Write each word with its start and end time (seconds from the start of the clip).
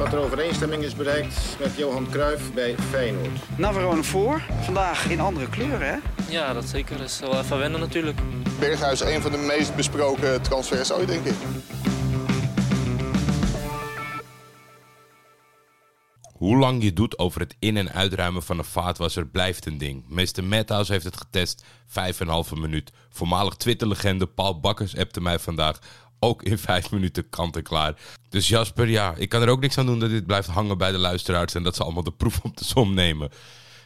dat 0.00 0.12
er 0.12 0.18
overeenstemming 0.18 0.82
is 0.82 0.94
bereikt 0.94 1.56
met 1.58 1.76
Johan 1.76 2.06
Cruijff 2.10 2.52
bij 2.52 2.74
Feyenoord. 2.90 3.58
Navarone 3.58 4.02
voor. 4.02 4.42
Vandaag 4.60 5.10
in 5.10 5.20
andere 5.20 5.48
kleuren, 5.48 5.88
hè? 5.88 5.96
Ja, 6.28 6.52
dat 6.52 6.64
zeker. 6.64 6.96
Dat 6.98 7.06
is 7.06 7.20
wel 7.20 7.38
even 7.38 7.58
wennen 7.58 7.80
natuurlijk. 7.80 8.18
Berghuis 8.58 9.00
een 9.00 9.22
van 9.22 9.32
de 9.32 9.38
meest 9.38 9.76
besproken 9.76 10.42
transfers 10.42 10.92
ooit, 10.92 11.08
denk 11.08 11.24
ik. 11.24 11.34
Hoe 16.32 16.56
lang 16.56 16.82
je 16.82 16.92
doet 16.92 17.18
over 17.18 17.40
het 17.40 17.56
in- 17.58 17.76
en 17.76 17.92
uitruimen 17.92 18.42
van 18.42 18.58
een 18.58 18.64
vaatwasser 18.64 19.26
blijft 19.26 19.66
een 19.66 19.78
ding. 19.78 20.04
Mr. 20.08 20.44
Madhouse 20.44 20.92
heeft 20.92 21.04
het 21.04 21.16
getest, 21.16 21.64
5,5 21.86 22.56
minuut. 22.56 22.92
Voormalig 23.10 23.54
Twitter-legende 23.54 24.26
Paul 24.26 24.60
Bakkers 24.60 24.96
appte 24.96 25.20
mij 25.20 25.38
vandaag 25.38 25.78
ook 26.20 26.42
in 26.42 26.58
5 26.58 26.90
minuten 26.90 27.28
kant 27.28 27.56
en 27.56 27.62
klaar. 27.62 27.94
Dus 28.28 28.48
Jasper, 28.48 28.88
ja, 28.88 29.14
ik 29.16 29.28
kan 29.28 29.42
er 29.42 29.48
ook 29.48 29.60
niks 29.60 29.78
aan 29.78 29.86
doen 29.86 29.98
dat 29.98 30.10
dit 30.10 30.26
blijft 30.26 30.48
hangen 30.48 30.78
bij 30.78 30.92
de 30.92 30.98
luisteraars... 30.98 31.54
en 31.54 31.62
dat 31.62 31.76
ze 31.76 31.82
allemaal 31.82 32.02
de 32.02 32.12
proef 32.12 32.40
op 32.42 32.56
de 32.56 32.64
som 32.64 32.94
nemen. 32.94 33.30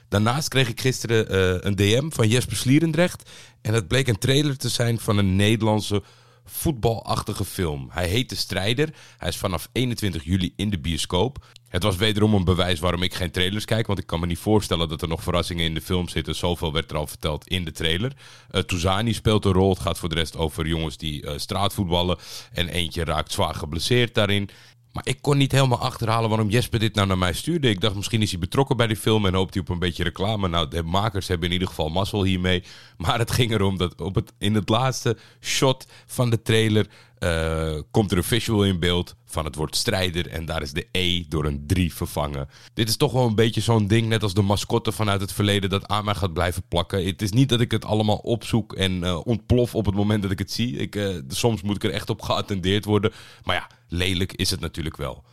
Daarnaast 0.09 0.49
kreeg 0.49 0.69
ik 0.69 0.81
gisteren 0.81 1.29
eh, 1.29 1.57
een 1.61 1.77
DM 1.77 2.11
van 2.11 2.29
Jesper 2.29 2.57
Slierendrecht. 2.57 3.31
En 3.61 3.73
dat 3.73 3.89
bleek 3.89 4.09
een 4.09 4.19
trailer 4.19 4.57
te 4.57 4.69
zijn 4.69 4.99
van 4.99 5.19
een 5.19 5.37
Nederlandse 5.37 6.03
voetbalachtige 6.45 7.45
film. 7.45 7.89
Hij 7.91 8.09
heet 8.09 8.29
De 8.29 8.35
Strijder. 8.35 8.95
Hij 9.19 9.29
is 9.29 9.37
vanaf 9.37 9.69
21 9.73 10.25
juli 10.25 10.53
in 10.57 10.71
de 10.71 10.79
bioscoop. 10.79 11.45
Het 11.69 11.83
was 11.83 11.97
wederom 11.97 12.35
een 12.35 12.45
bewijs 12.45 12.81
waarom 12.81 13.03
ik 13.03 13.15
geen 13.15 13.31
trailers 13.31 13.65
kijk. 13.65 13.87
Want 13.87 13.99
ik 13.99 14.07
kan 14.07 14.21
me 14.21 14.27
niet 14.27 14.39
voorstellen 14.39 14.89
dat 14.89 15.03
er 15.03 15.09
nog 15.09 15.23
verrassingen 15.23 15.65
in 15.65 15.75
de 15.75 15.81
film 15.81 16.09
zitten. 16.09 16.35
Zoveel 16.35 16.73
werd 16.73 16.91
er 16.91 16.97
al 16.97 17.07
verteld 17.07 17.49
in 17.49 17.65
de 17.65 17.73
trailer. 17.73 18.13
Uh, 18.51 19.13
speelt 19.13 19.45
een 19.45 19.53
rol. 19.53 19.71
Het 19.71 19.81
gaat 19.81 19.99
voor 19.99 20.09
de 20.09 20.15
rest 20.15 20.37
over 20.37 20.67
jongens 20.67 20.97
die 20.97 21.23
uh, 21.23 21.33
straatvoetballen. 21.37 22.19
En 22.53 22.69
eentje 22.69 23.05
raakt 23.05 23.33
zwaar 23.33 23.55
geblesseerd 23.55 24.15
daarin. 24.15 24.49
Maar 24.95 25.07
ik 25.07 25.19
kon 25.23 25.37
niet 25.37 25.53
helemaal 25.53 25.81
achterhalen 25.81 26.29
waarom 26.29 26.49
Jesper 26.49 26.79
dit 26.79 26.95
nou 26.95 27.07
naar 27.07 27.19
mij 27.19 27.33
stuurde. 27.33 27.69
Ik 27.69 27.81
dacht 27.81 27.95
misschien 27.95 28.23
is 28.23 28.31
hij 28.31 28.41
betrokken 28.41 28.77
bij 28.77 28.87
die 28.87 28.97
film 28.97 29.27
en 29.27 29.35
hoopt 29.35 29.55
hij 29.55 29.63
op 29.63 29.69
een 29.69 29.79
beetje 29.79 30.03
reclame. 30.03 30.49
Nou, 30.49 30.69
de 30.69 30.83
makers 30.83 31.29
hebben 31.29 31.47
in 31.47 31.53
ieder 31.53 31.69
geval 31.69 31.89
mazzel 31.89 32.25
hiermee. 32.25 32.63
Maar 32.97 33.19
het 33.19 33.31
ging 33.31 33.53
erom 33.53 33.79
dat 33.79 34.01
op 34.01 34.15
het, 34.15 34.33
in 34.39 34.55
het 34.55 34.69
laatste 34.69 35.17
shot 35.41 35.87
van 36.07 36.31
de 36.31 36.43
trailer 36.43 36.87
uh, 37.19 37.81
komt 37.91 38.11
er 38.11 38.17
een 38.17 38.25
visual 38.25 38.65
in 38.65 38.79
beeld 38.79 39.15
van 39.35 39.45
het 39.45 39.55
woord 39.55 39.77
strijder. 39.77 40.29
En 40.29 40.45
daar 40.45 40.63
is 40.63 40.73
de 40.73 40.87
E 40.93 41.25
door 41.29 41.45
een 41.45 41.67
3 41.67 41.95
vervangen. 41.95 42.49
Dit 42.75 42.89
is 42.89 42.97
toch 42.97 43.13
wel 43.13 43.27
een 43.27 43.35
beetje 43.35 43.61
zo'n 43.61 43.87
ding, 43.87 44.09
net 44.09 44.23
als 44.23 44.35
de 44.35 44.43
mascotte 44.43 44.93
vanuit 44.93 45.21
het 45.21 45.33
verleden, 45.33 45.71
dat 45.71 45.89
aan 45.89 46.05
mij 46.05 46.15
gaat 46.15 46.33
blijven 46.33 46.63
plakken. 46.69 47.07
Het 47.07 47.23
is 47.23 47.31
niet 47.31 47.49
dat 47.49 47.61
ik 47.61 47.71
het 47.71 47.85
allemaal 47.85 48.17
opzoek 48.17 48.73
en 48.73 48.93
uh, 48.93 49.21
ontplof 49.25 49.75
op 49.75 49.87
het 49.87 49.95
moment 49.95 50.23
dat 50.23 50.31
ik 50.31 50.39
het 50.39 50.53
zie. 50.53 50.77
Ik, 50.77 50.97
uh, 50.97 51.17
soms 51.29 51.63
moet 51.63 51.77
ik 51.77 51.85
er 51.85 51.91
echt 51.91 52.11
op 52.11 52.23
geattendeerd 52.23 52.85
worden. 52.85 53.13
Maar 53.45 53.57
ja, 53.57 53.71
lelijk 53.89 54.33
is 54.33 54.51
het 54.51 54.61
natuurlijk 54.61 54.97
wel. 54.97 55.25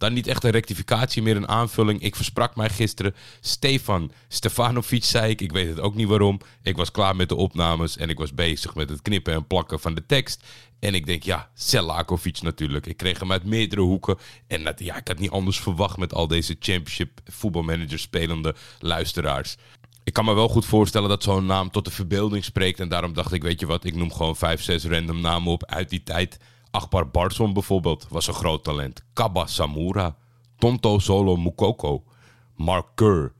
Dan 0.00 0.12
niet 0.12 0.26
echt 0.26 0.44
een 0.44 0.50
rectificatie, 0.50 1.22
meer 1.22 1.36
een 1.36 1.48
aanvulling. 1.48 2.02
Ik 2.02 2.16
versprak 2.16 2.56
mij 2.56 2.68
gisteren. 2.68 3.14
Stefan 3.40 4.12
Stefanovic 4.28 5.04
zei 5.04 5.30
ik. 5.30 5.40
Ik 5.40 5.52
weet 5.52 5.68
het 5.68 5.80
ook 5.80 5.94
niet 5.94 6.08
waarom. 6.08 6.40
Ik 6.62 6.76
was 6.76 6.90
klaar 6.90 7.16
met 7.16 7.28
de 7.28 7.34
opnames 7.34 7.96
en 7.96 8.08
ik 8.08 8.18
was 8.18 8.34
bezig 8.34 8.74
met 8.74 8.88
het 8.88 9.02
knippen 9.02 9.34
en 9.34 9.46
plakken 9.46 9.80
van 9.80 9.94
de 9.94 10.06
tekst. 10.06 10.44
En 10.78 10.94
ik 10.94 11.06
denk, 11.06 11.22
ja, 11.22 11.50
Selakovic 11.54 12.42
natuurlijk. 12.42 12.86
Ik 12.86 12.96
kreeg 12.96 13.18
hem 13.18 13.32
uit 13.32 13.44
meerdere 13.44 13.80
hoeken. 13.80 14.18
En 14.46 14.64
dat, 14.64 14.80
ja, 14.80 14.96
ik 14.96 15.08
had 15.08 15.18
niet 15.18 15.30
anders 15.30 15.60
verwacht 15.60 15.96
met 15.96 16.14
al 16.14 16.26
deze 16.26 16.56
championship 16.58 17.20
voetbalmanagers 17.24 18.02
spelende 18.02 18.54
luisteraars. 18.78 19.56
Ik 20.04 20.12
kan 20.12 20.24
me 20.24 20.34
wel 20.34 20.48
goed 20.48 20.66
voorstellen 20.66 21.08
dat 21.08 21.22
zo'n 21.22 21.46
naam 21.46 21.70
tot 21.70 21.84
de 21.84 21.90
verbeelding 21.90 22.44
spreekt. 22.44 22.80
En 22.80 22.88
daarom 22.88 23.12
dacht 23.12 23.32
ik, 23.32 23.42
weet 23.42 23.60
je 23.60 23.66
wat, 23.66 23.84
ik 23.84 23.94
noem 23.94 24.12
gewoon 24.12 24.36
vijf, 24.36 24.62
zes 24.62 24.84
random 24.84 25.20
namen 25.20 25.52
op 25.52 25.64
uit 25.66 25.90
die 25.90 26.02
tijd. 26.02 26.38
Akbar 26.70 27.10
Barson 27.10 27.52
bijvoorbeeld 27.52 28.06
was 28.08 28.26
een 28.26 28.34
groot 28.34 28.64
talent. 28.64 29.04
Kaba 29.12 29.46
Samura, 29.46 30.16
Tonto 30.58 30.98
Solo 30.98 31.36
Mukoko, 31.36 32.04
Mark 32.54 32.86
Kerr, 32.94 33.32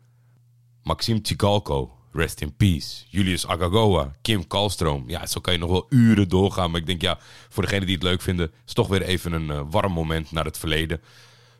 Maxim 0.82 1.22
Tsigalko, 1.22 1.90
rest 2.12 2.40
in 2.40 2.56
peace, 2.56 3.04
Julius 3.08 3.46
Agagoa, 3.46 4.14
Kim 4.22 4.46
Kalstroom. 4.46 5.04
Ja, 5.06 5.26
zo 5.26 5.40
kan 5.40 5.52
je 5.52 5.58
nog 5.58 5.70
wel 5.70 5.86
uren 5.88 6.28
doorgaan. 6.28 6.70
Maar 6.70 6.80
ik 6.80 6.86
denk, 6.86 7.02
ja, 7.02 7.19
voor 7.48 7.62
degenen 7.62 7.86
die 7.86 7.94
het 7.94 8.04
leuk 8.04 8.20
vinden, 8.20 8.52
is 8.66 8.72
toch 8.72 8.88
weer 8.88 9.02
even 9.02 9.32
een 9.32 9.48
uh, 9.48 9.60
warm 9.70 9.92
moment 9.92 10.32
naar 10.32 10.44
het 10.44 10.58
verleden. 10.58 11.00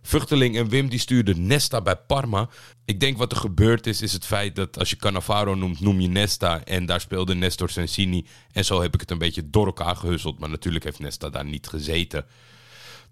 Vuchteling 0.03 0.57
en 0.57 0.69
Wim 0.69 0.89
die 0.89 0.99
stuurden 0.99 1.47
Nesta 1.47 1.81
bij 1.81 1.97
Parma. 1.97 2.49
Ik 2.85 3.01
denk 3.01 3.19
wat 3.19 3.33
er 3.33 3.39
gebeurd 3.39 3.87
is, 3.87 4.03
is 4.03 4.13
het 4.13 4.27
feit 4.27 4.57
dat 4.57 4.79
als 4.79 4.91
je 4.91 4.97
Cannavaro 4.97 5.55
noemt, 5.55 5.81
noem 5.81 6.01
je 6.01 6.09
Nesta. 6.09 6.65
En 6.65 6.87
daar 6.87 7.01
speelde 7.01 7.35
Nestor 7.35 7.71
Sensini. 7.71 8.27
En 8.53 8.65
zo 8.65 8.83
heb 8.83 8.95
ik 8.95 9.01
het 9.01 9.11
een 9.11 9.19
beetje 9.19 9.51
door 9.51 9.67
elkaar 9.67 9.97
gehusseld. 9.97 10.39
Maar 10.39 10.49
natuurlijk 10.49 10.85
heeft 10.85 10.99
Nesta 10.99 11.31
daar 11.31 11.45
niet 11.45 11.67
gezeten. 11.67 12.25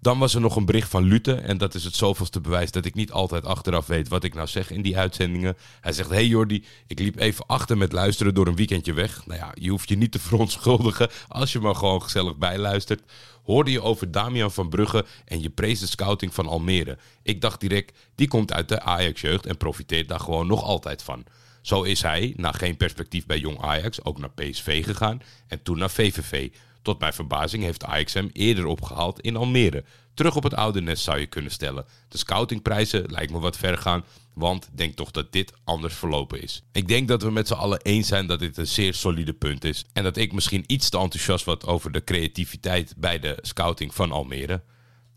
Dan 0.01 0.19
was 0.19 0.35
er 0.35 0.41
nog 0.41 0.55
een 0.55 0.65
bericht 0.65 0.89
van 0.89 1.03
Lute. 1.03 1.33
En 1.33 1.57
dat 1.57 1.75
is 1.75 1.83
het 1.83 1.95
zoveelste 1.95 2.41
bewijs 2.41 2.71
dat 2.71 2.85
ik 2.85 2.95
niet 2.95 3.11
altijd 3.11 3.45
achteraf 3.45 3.87
weet 3.87 4.07
wat 4.07 4.23
ik 4.23 4.33
nou 4.33 4.47
zeg 4.47 4.71
in 4.71 4.81
die 4.81 4.97
uitzendingen. 4.97 5.57
Hij 5.81 5.93
zegt, 5.93 6.09
hey 6.09 6.25
Jordi, 6.25 6.63
ik 6.87 6.99
liep 6.99 7.19
even 7.19 7.45
achter 7.45 7.77
met 7.77 7.91
luisteren 7.91 8.33
door 8.33 8.47
een 8.47 8.55
weekendje 8.55 8.93
weg. 8.93 9.25
Nou 9.25 9.39
ja, 9.39 9.51
je 9.53 9.69
hoeft 9.69 9.89
je 9.89 9.97
niet 9.97 10.11
te 10.11 10.19
verontschuldigen 10.19 11.09
als 11.27 11.51
je 11.51 11.59
maar 11.59 11.75
gewoon 11.75 12.01
gezellig 12.01 12.37
bijluistert. 12.37 13.01
Hoorde 13.49 13.71
je 13.71 13.81
over 13.81 14.11
Damian 14.11 14.51
van 14.51 14.69
Brugge 14.69 15.05
en 15.25 15.41
je 15.41 15.49
prees 15.49 15.79
de 15.79 15.87
scouting 15.87 16.33
van 16.33 16.47
Almere. 16.47 16.97
Ik 17.23 17.41
dacht 17.41 17.59
direct, 17.59 17.97
die 18.15 18.27
komt 18.27 18.53
uit 18.53 18.69
de 18.69 18.81
Ajax-jeugd 18.81 19.45
en 19.45 19.57
profiteert 19.57 20.07
daar 20.07 20.19
gewoon 20.19 20.47
nog 20.47 20.63
altijd 20.63 21.03
van. 21.03 21.23
Zo 21.61 21.83
is 21.83 22.01
hij, 22.01 22.33
na 22.35 22.51
geen 22.51 22.77
perspectief 22.77 23.25
bij 23.25 23.39
Jong 23.39 23.61
Ajax, 23.61 24.03
ook 24.03 24.19
naar 24.19 24.31
PSV 24.31 24.85
gegaan 24.85 25.21
en 25.47 25.61
toen 25.61 25.77
naar 25.77 25.89
VVV. 25.89 26.49
Tot 26.81 26.99
mijn 26.99 27.13
verbazing 27.13 27.63
heeft 27.63 27.83
Ajax 27.83 28.13
hem 28.13 28.29
eerder 28.33 28.65
opgehaald 28.65 29.19
in 29.19 29.35
Almere. 29.35 29.83
Terug 30.13 30.35
op 30.35 30.43
het 30.43 30.53
oude 30.53 30.81
nest 30.81 31.03
zou 31.03 31.19
je 31.19 31.25
kunnen 31.25 31.51
stellen. 31.51 31.85
De 32.07 32.17
scoutingprijzen 32.17 33.05
lijkt 33.11 33.31
me 33.31 33.39
wat 33.39 33.57
ver 33.57 33.77
gaan, 33.77 34.03
want 34.33 34.69
denk 34.71 34.95
toch 34.95 35.11
dat 35.11 35.31
dit 35.31 35.53
anders 35.63 35.93
verlopen 35.93 36.41
is. 36.41 36.63
Ik 36.71 36.87
denk 36.87 37.07
dat 37.07 37.21
we 37.21 37.31
met 37.31 37.47
z'n 37.47 37.53
allen 37.53 37.81
eens 37.81 38.07
zijn 38.07 38.27
dat 38.27 38.39
dit 38.39 38.57
een 38.57 38.67
zeer 38.67 38.93
solide 38.93 39.33
punt 39.33 39.63
is. 39.63 39.85
En 39.93 40.03
dat 40.03 40.17
ik 40.17 40.33
misschien 40.33 40.63
iets 40.67 40.89
te 40.89 40.97
enthousiast 40.97 41.45
was 41.45 41.63
over 41.63 41.91
de 41.91 42.03
creativiteit 42.03 42.93
bij 42.97 43.19
de 43.19 43.37
scouting 43.41 43.93
van 43.93 44.11
Almere. 44.11 44.61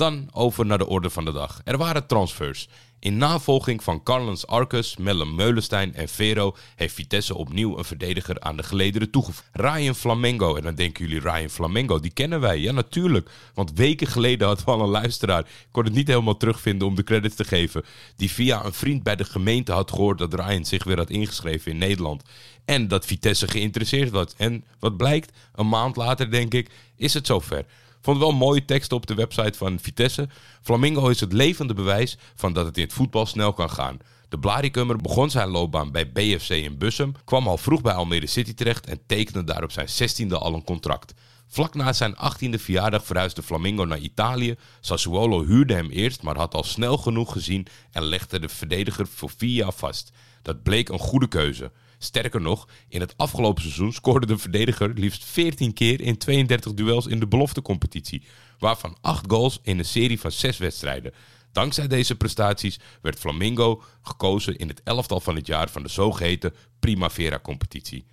Dan 0.03 0.29
over 0.33 0.67
naar 0.67 0.79
de 0.79 0.87
orde 0.87 1.11
van 1.11 1.25
de 1.25 1.33
dag. 1.33 1.61
Er 1.65 1.79
waren 1.79 2.07
transfers. 2.07 2.69
In 2.99 3.17
navolging 3.17 3.83
van 3.83 4.03
Carlens 4.03 4.47
Arcus, 4.47 4.97
Mellem 4.97 5.35
Meulenstein 5.35 5.95
en 5.95 6.09
Vero 6.09 6.57
heeft 6.77 6.95
Vitesse 6.95 7.35
opnieuw 7.35 7.79
een 7.79 7.85
verdediger 7.85 8.41
aan 8.41 8.57
de 8.57 8.63
gelederen 8.63 9.11
toegevoegd. 9.11 9.49
Ryan 9.53 9.95
Flamengo. 9.95 10.57
En 10.57 10.63
dan 10.63 10.75
denken 10.75 11.07
jullie, 11.07 11.31
Ryan 11.31 11.49
Flamengo, 11.49 12.01
die 12.01 12.11
kennen 12.11 12.41
wij. 12.41 12.59
Ja, 12.59 12.73
natuurlijk. 12.73 13.31
Want 13.55 13.73
weken 13.73 14.07
geleden 14.07 14.47
hadden 14.47 14.65
we 14.65 14.71
al 14.71 14.81
een 14.81 14.89
luisteraar. 14.89 15.41
Ik 15.41 15.69
kon 15.71 15.85
het 15.85 15.95
niet 15.95 16.09
helemaal 16.09 16.37
terugvinden 16.37 16.89
om 16.89 16.95
de 16.95 17.05
credits 17.05 17.37
te 17.37 17.45
geven. 17.45 17.85
Die 18.17 18.31
via 18.31 18.65
een 18.65 18.73
vriend 18.73 19.03
bij 19.03 19.17
de 19.17 19.25
gemeente 19.25 19.73
had 19.73 19.91
gehoord 19.91 20.19
dat 20.19 20.35
Ryan 20.35 20.65
zich 20.65 20.85
weer 20.85 20.97
had 20.97 21.11
ingeschreven 21.11 21.73
in 21.73 21.79
Nederland. 21.79 22.23
En 22.65 22.89
dat 22.89 23.07
Vitesse 23.07 23.49
geïnteresseerd 23.49 24.11
was. 24.11 24.35
En 24.37 24.65
wat 24.79 24.97
blijkt, 24.97 25.33
een 25.55 25.69
maand 25.69 25.97
later 25.97 26.31
denk 26.31 26.55
ik, 26.55 26.71
is 26.97 27.15
het 27.15 27.27
zover. 27.27 27.65
Vond 28.03 28.19
wel 28.19 28.33
mooie 28.33 28.65
teksten 28.65 28.97
op 28.97 29.07
de 29.07 29.15
website 29.15 29.59
van 29.59 29.79
Vitesse. 29.79 30.29
Flamingo 30.63 31.09
is 31.09 31.21
het 31.21 31.33
levende 31.33 31.75
bewijs 31.75 32.19
van 32.35 32.53
dat 32.53 32.67
het 32.67 32.77
in 32.77 32.83
het 32.83 32.93
voetbal 32.93 33.27
snel 33.27 33.53
kan 33.53 33.71
gaan. 33.71 33.99
De 34.29 34.39
Blaricummer 34.39 34.97
begon 34.97 35.31
zijn 35.31 35.49
loopbaan 35.49 35.93
bij 35.93 36.13
BFC 36.13 36.49
in 36.49 36.79
Bussum, 36.79 37.13
kwam 37.25 37.49
al 37.49 37.59
vroeg 37.59 37.81
bij 37.81 37.93
Almere 37.93 38.27
City 38.27 38.55
terecht 38.55 38.87
en 38.87 39.01
tekende 39.07 39.45
daar 39.45 39.63
op 39.63 39.73
zijn 39.73 39.89
16e 39.89 40.33
al 40.33 40.55
een 40.55 40.65
contract. 40.65 41.15
Vlak 41.47 41.75
na 41.75 41.93
zijn 41.93 42.15
18e 42.15 42.61
verjaardag 42.61 43.05
verhuisde 43.05 43.43
Flamingo 43.43 43.85
naar 43.85 43.99
Italië. 43.99 44.55
Sassuolo 44.81 45.45
huurde 45.45 45.75
hem 45.75 45.91
eerst, 45.91 46.23
maar 46.23 46.37
had 46.37 46.55
al 46.55 46.65
snel 46.65 46.97
genoeg 46.97 47.33
gezien 47.33 47.67
en 47.91 48.03
legde 48.03 48.41
de 48.41 48.49
verdediger 48.49 49.07
voor 49.07 49.31
vier 49.37 49.55
jaar 49.55 49.73
vast. 49.73 50.13
Dat 50.43 50.63
bleek 50.63 50.89
een 50.89 50.99
goede 50.99 51.29
keuze. 51.29 51.73
Sterker 52.03 52.41
nog, 52.41 52.69
in 52.89 53.01
het 53.01 53.15
afgelopen 53.17 53.63
seizoen 53.63 53.93
scoorde 53.93 54.27
de 54.27 54.39
verdediger 54.39 54.93
liefst 54.95 55.25
14 55.25 55.73
keer 55.73 56.01
in 56.01 56.19
32 56.19 56.75
duels 56.75 57.07
in 57.07 57.21
de 57.21 57.27
beloftecompetitie, 57.27 58.23
waarvan 58.59 58.97
8 59.01 59.25
goals 59.29 59.59
in 59.63 59.79
een 59.79 59.85
serie 59.85 60.21
van 60.21 60.33
6 60.33 60.59
wedstrijden. 60.59 61.13
Dankzij 61.53 61.87
deze 61.87 62.17
prestaties 62.17 62.81
werd 63.03 63.19
Flamingo 63.19 63.83
gekozen 64.03 64.57
in 64.57 64.69
het 64.69 64.81
elftal 64.85 65.21
van 65.21 65.37
het 65.37 65.47
jaar 65.47 65.69
van 65.71 65.83
de 65.83 65.89
zogeheten 65.89 66.55
Primavera-competitie. 66.79 68.05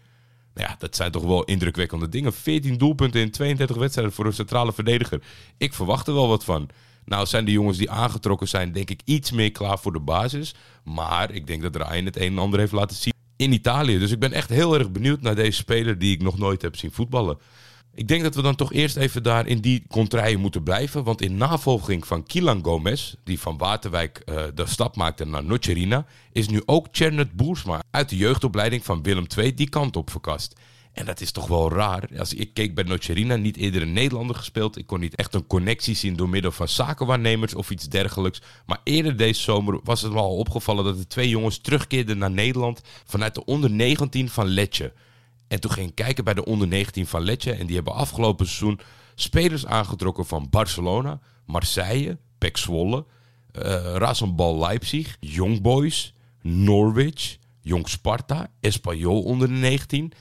Nou 0.54 0.70
ja, 0.70 0.76
dat 0.80 0.96
zijn 0.96 1.12
toch 1.12 1.24
wel 1.24 1.44
indrukwekkende 1.44 2.10
dingen. 2.10 2.34
14 2.34 2.78
doelpunten 2.78 3.22
in 3.22 3.32
32 3.32 3.78
wedstrijden 3.78 4.14
voor 4.14 4.26
een 4.26 4.34
centrale 4.34 4.74
verdediger. 4.74 5.22
Ik 5.58 5.74
verwacht 5.74 6.08
er 6.08 6.14
wel 6.14 6.28
wat 6.28 6.44
van. 6.44 6.70
Nou 7.06 7.26
zijn 7.26 7.46
de 7.46 7.52
jongens 7.52 7.78
die 7.78 7.90
aangetrokken 7.90 8.48
zijn, 8.48 8.72
denk 8.72 8.90
ik, 8.90 9.02
iets 9.06 9.32
meer 9.32 9.52
klaar 9.52 9.80
voor 9.80 9.94
de 9.94 10.00
basis. 10.00 10.56
Maar 10.84 11.32
ik 11.32 11.48
denk 11.48 11.62
dat 11.62 11.76
Ryan 11.76 12.06
het 12.06 12.18
een 12.18 12.32
en 12.32 12.38
ander 12.38 12.60
heeft 12.60 12.72
laten 12.72 12.98
zien. 12.98 13.14
In 13.40 13.54
Italië. 13.54 14.00
Dus 14.00 14.12
ik 14.12 14.20
ben 14.20 14.34
echt 14.34 14.50
heel 14.50 14.74
erg 14.74 14.92
benieuwd 14.92 15.22
naar 15.22 15.36
deze 15.36 15.58
speler 15.58 16.00
die 16.00 16.14
ik 16.14 16.22
nog 16.22 16.38
nooit 16.38 16.62
heb 16.62 16.76
zien 16.76 16.92
voetballen. 16.92 17.38
Ik 17.94 18.08
denk 18.08 18.24
dat 18.24 18.36
we 18.36 18.42
dan 18.42 18.56
toch 18.56 18.74
eerst 18.74 18.96
even 18.96 19.24
daar 19.24 19.48
in 19.48 19.60
die 19.60 19.84
contraien 19.88 20.40
moeten 20.40 20.64
blijven. 20.64 21.04
Want 21.04 21.22
in 21.22 21.38
navolging 21.38 22.08
van 22.08 22.24
Kilan 22.24 22.64
Gomez, 22.64 23.16
die 23.24 23.40
van 23.40 23.58
Waterwijk 23.58 24.18
eh, 24.18 24.44
de 24.54 24.66
stap 24.66 24.96
maakte 24.96 25.26
naar 25.26 25.44
Nocerina, 25.44 26.06
is 26.32 26.48
nu 26.48 26.62
ook 26.66 26.88
Chernet 26.92 27.32
Boersma 27.32 27.82
uit 27.92 28.10
de 28.10 28.18
jeugdopleiding 28.18 28.86
van 28.86 29.04
Willem 29.04 29.26
II 29.38 29.54
die 29.54 29.70
kant 29.70 29.96
op 29.96 30.10
verkast. 30.10 30.60
En 31.00 31.06
dat 31.06 31.22
is 31.22 31.32
toch 31.32 31.48
wel 31.48 31.72
raar. 31.72 32.10
Als 32.18 32.34
ik 32.34 32.54
keek 32.54 32.76
bij 32.76 32.84
Nocerina, 32.84 33.36
niet 33.36 33.58
eerder 33.58 33.82
een 33.82 33.94
Nederlander 33.94 34.36
gespeeld. 34.36 34.78
Ik 34.78 34.88
kon 34.88 35.00
niet 35.00 35.16
echt 35.16 35.34
een 35.34 35.48
connectie 35.48 35.96
zien 35.96 36.16
door 36.16 36.30
middel 36.30 36.52
van 36.52 36.68
zakenwaarnemers 36.68 37.56
of 37.56 37.70
iets 37.70 37.90
dergelijks. 37.90 38.42
Maar 38.66 38.80
eerder 38.84 39.18
deze 39.18 39.42
zomer 39.42 39.80
was 39.84 40.02
het 40.02 40.12
me 40.12 40.18
al 40.18 40.38
opgevallen 40.38 40.84
dat 40.84 40.98
de 40.98 41.08
twee 41.08 41.30
jongens 41.30 41.58
terugkeerden 41.58 42.18
naar 42.18 42.32
Nederland 42.32 42.82
vanuit 43.06 43.36
de 43.36 43.46
onder 43.46 43.70
19 43.70 44.30
van 44.30 44.48
Letje. 44.48 44.94
En 45.48 45.60
toen 45.60 45.72
ging 45.72 45.90
ik 45.90 45.96
kijken 45.96 46.24
bij 46.24 46.34
de 46.34 46.46
onder 46.46 46.68
19 46.68 47.08
van 47.08 47.22
Letje. 47.22 47.52
En 47.52 47.66
die 47.66 47.76
hebben 47.76 47.94
afgelopen 47.94 48.46
seizoen 48.46 48.80
spelers 49.16 49.66
aangetrokken 49.66 50.26
van 50.26 50.48
Barcelona, 50.50 51.20
Marseille, 51.46 52.18
Pek 52.38 52.58
Zwolle, 52.58 53.06
uh, 53.54 54.60
Leipzig, 54.60 55.18
Young 55.20 55.62
Boys, 55.62 56.14
Norwich, 56.42 57.38
Jong 57.62 57.90
Sparta, 57.90 58.52
Espanyol 58.60 59.22
onder 59.22 59.48
de 59.48 59.54
19. 59.54 60.14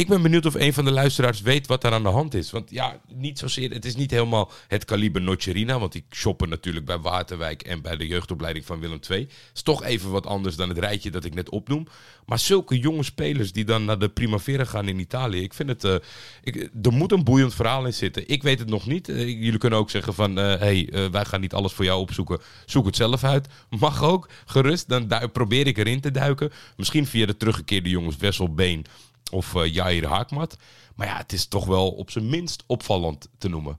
Ik 0.00 0.08
ben 0.08 0.22
benieuwd 0.22 0.46
of 0.46 0.54
een 0.54 0.72
van 0.72 0.84
de 0.84 0.90
luisteraars 0.90 1.40
weet 1.40 1.66
wat 1.66 1.82
daar 1.82 1.92
aan 1.92 2.02
de 2.02 2.08
hand 2.08 2.34
is. 2.34 2.50
Want 2.50 2.70
ja, 2.70 3.00
niet 3.14 3.38
zozeer. 3.38 3.70
Het 3.70 3.84
is 3.84 3.96
niet 3.96 4.10
helemaal 4.10 4.50
het 4.68 4.84
kaliber 4.84 5.22
Nocerina. 5.22 5.78
Want 5.78 5.92
die 5.92 6.04
shoppen 6.10 6.48
natuurlijk 6.48 6.86
bij 6.86 6.98
Waterwijk 6.98 7.62
en 7.62 7.82
bij 7.82 7.96
de 7.96 8.06
jeugdopleiding 8.06 8.66
van 8.66 8.80
Willem 8.80 8.98
II. 9.10 9.28
Is 9.54 9.62
toch 9.62 9.82
even 9.82 10.10
wat 10.10 10.26
anders 10.26 10.56
dan 10.56 10.68
het 10.68 10.78
rijtje 10.78 11.10
dat 11.10 11.24
ik 11.24 11.34
net 11.34 11.50
opnoem. 11.50 11.86
Maar 12.26 12.38
zulke 12.38 12.78
jonge 12.78 13.02
spelers 13.02 13.52
die 13.52 13.64
dan 13.64 13.84
naar 13.84 13.98
de 13.98 14.08
Primavera 14.08 14.64
gaan 14.64 14.88
in 14.88 14.98
Italië. 14.98 15.42
Ik 15.42 15.54
vind 15.54 15.68
het. 15.68 15.84
Uh, 15.84 15.94
ik, 16.42 16.68
er 16.82 16.92
moet 16.92 17.12
een 17.12 17.24
boeiend 17.24 17.54
verhaal 17.54 17.86
in 17.86 17.94
zitten. 17.94 18.28
Ik 18.28 18.42
weet 18.42 18.58
het 18.58 18.68
nog 18.68 18.86
niet. 18.86 19.08
Uh, 19.08 19.28
jullie 19.28 19.58
kunnen 19.58 19.78
ook 19.78 19.90
zeggen 19.90 20.14
van. 20.14 20.38
Uh, 20.38 20.54
hey, 20.54 20.88
wij 21.10 21.24
gaan 21.24 21.40
niet 21.40 21.54
alles 21.54 21.72
voor 21.72 21.84
jou 21.84 22.00
opzoeken. 22.00 22.38
Zoek 22.66 22.86
het 22.86 22.96
zelf 22.96 23.24
uit. 23.24 23.48
Mag 23.70 24.02
ook. 24.02 24.28
Gerust. 24.44 24.88
Dan 24.88 25.30
probeer 25.32 25.66
ik 25.66 25.78
erin 25.78 26.00
te 26.00 26.10
duiken. 26.10 26.52
Misschien 26.76 27.06
via 27.06 27.26
de 27.26 27.36
teruggekeerde 27.36 27.88
jongens 27.88 28.16
Wessel 28.16 28.54
Been 28.54 28.86
of 29.30 29.54
uh, 29.54 29.72
Jair 29.72 30.06
Haakmat. 30.06 30.56
Maar 30.96 31.06
ja, 31.06 31.16
het 31.16 31.32
is 31.32 31.46
toch 31.46 31.64
wel 31.66 31.90
op 31.90 32.10
zijn 32.10 32.28
minst 32.28 32.64
opvallend 32.66 33.28
te 33.38 33.48
noemen. 33.48 33.78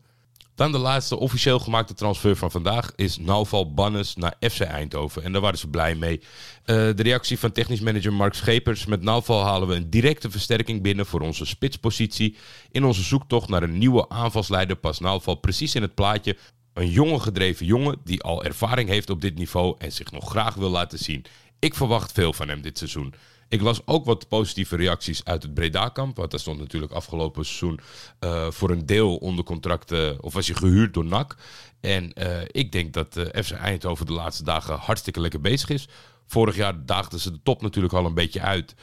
Dan 0.55 0.71
de 0.71 0.77
laatste 0.77 1.17
officieel 1.17 1.59
gemaakte 1.59 1.93
transfer 1.93 2.35
van 2.35 2.51
vandaag 2.51 2.91
is 2.95 3.17
Nauval 3.17 3.73
Bannes 3.73 4.15
naar 4.15 4.35
FC 4.39 4.59
Eindhoven. 4.59 5.23
En 5.23 5.31
daar 5.31 5.41
waren 5.41 5.57
ze 5.57 5.67
blij 5.67 5.95
mee. 5.95 6.19
Uh, 6.19 6.25
de 6.65 7.03
reactie 7.03 7.39
van 7.39 7.51
technisch 7.51 7.79
manager 7.79 8.13
Mark 8.13 8.33
Schepers. 8.33 8.85
Met 8.85 9.01
Nauval 9.01 9.43
halen 9.43 9.67
we 9.67 9.75
een 9.75 9.89
directe 9.89 10.31
versterking 10.31 10.81
binnen 10.81 11.05
voor 11.05 11.21
onze 11.21 11.45
spitspositie. 11.45 12.35
In 12.71 12.83
onze 12.85 13.01
zoektocht 13.01 13.49
naar 13.49 13.63
een 13.63 13.77
nieuwe 13.77 14.09
aanvalsleider 14.09 14.75
past 14.75 15.01
Nauval 15.01 15.35
precies 15.35 15.75
in 15.75 15.81
het 15.81 15.95
plaatje. 15.95 16.37
Een 16.73 16.89
jonge 16.89 17.19
gedreven 17.19 17.65
jongen 17.65 17.97
die 18.03 18.23
al 18.23 18.43
ervaring 18.43 18.89
heeft 18.89 19.09
op 19.09 19.21
dit 19.21 19.35
niveau 19.35 19.75
en 19.77 19.91
zich 19.91 20.11
nog 20.11 20.29
graag 20.29 20.53
wil 20.53 20.69
laten 20.69 20.99
zien. 20.99 21.25
Ik 21.59 21.75
verwacht 21.75 22.11
veel 22.11 22.33
van 22.33 22.47
hem 22.47 22.61
dit 22.61 22.77
seizoen. 22.77 23.13
Ik 23.51 23.61
las 23.61 23.87
ook 23.87 24.05
wat 24.05 24.27
positieve 24.27 24.75
reacties 24.75 25.25
uit 25.25 25.43
het 25.43 25.53
Breda-kamp. 25.53 26.17
Want 26.17 26.31
daar 26.31 26.39
stond 26.39 26.59
natuurlijk 26.59 26.91
afgelopen 26.91 27.45
seizoen 27.45 27.79
uh, 28.19 28.51
voor 28.51 28.69
een 28.69 28.85
deel 28.85 29.17
onder 29.17 29.43
contract. 29.43 30.19
Of 30.19 30.33
was 30.33 30.47
je 30.47 30.53
gehuurd 30.53 30.93
door 30.93 31.05
NAC. 31.05 31.35
En 31.79 32.11
uh, 32.17 32.41
ik 32.47 32.71
denk 32.71 32.93
dat 32.93 33.19
FC 33.33 33.51
Eindhoven 33.51 34.05
de 34.05 34.13
laatste 34.13 34.43
dagen 34.43 34.77
hartstikke 34.77 35.19
lekker 35.19 35.41
bezig 35.41 35.69
is. 35.69 35.87
Vorig 36.27 36.55
jaar 36.55 36.85
daagden 36.85 37.19
ze 37.19 37.31
de 37.31 37.39
top 37.43 37.61
natuurlijk 37.61 37.93
al 37.93 38.05
een 38.05 38.13
beetje 38.13 38.41
uit. 38.41 38.75